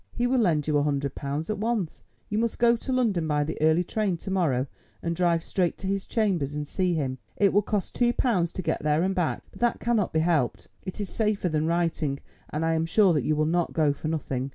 He 0.15 0.25
will 0.25 0.39
lend 0.39 0.65
you 0.65 0.79
a 0.79 0.81
hundred 0.81 1.13
pounds 1.13 1.47
at 1.51 1.59
once. 1.59 2.01
You 2.27 2.39
must 2.39 2.57
go 2.57 2.75
to 2.75 2.91
London 2.91 3.27
by 3.27 3.43
the 3.43 3.61
early 3.61 3.83
train 3.83 4.17
to 4.17 4.31
morrow, 4.31 4.65
and 5.03 5.15
drive 5.15 5.43
straight 5.43 5.77
to 5.77 5.85
his 5.87 6.07
chambers 6.07 6.55
and 6.55 6.67
see 6.67 6.95
him. 6.95 7.19
It 7.37 7.53
will 7.53 7.61
cost 7.61 7.93
two 7.93 8.11
pounds 8.11 8.51
to 8.53 8.63
get 8.63 8.81
there 8.81 9.03
and 9.03 9.13
back, 9.13 9.43
but 9.51 9.59
that 9.59 9.79
cannot 9.79 10.11
be 10.11 10.21
helped; 10.21 10.67
it 10.87 10.99
is 10.99 11.09
safer 11.09 11.49
than 11.49 11.67
writing, 11.67 12.19
and 12.49 12.65
I 12.65 12.73
am 12.73 12.87
sure 12.87 13.13
that 13.13 13.25
you 13.25 13.35
will 13.35 13.45
not 13.45 13.73
go 13.73 13.93
for 13.93 14.07
nothing. 14.07 14.49